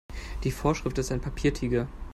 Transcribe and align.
Die 0.43 0.49
Vorschrift 0.49 0.97
ist 0.97 1.11
ein 1.11 1.21
Papiertiger. 1.21 1.87